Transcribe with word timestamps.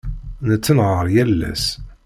Nettenhaṛ 0.47 1.05
yal 1.15 1.39
ass. 1.51 1.65